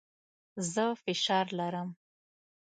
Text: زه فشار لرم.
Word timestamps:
زه 0.71 0.85
فشار 1.03 1.45
لرم. 1.57 1.89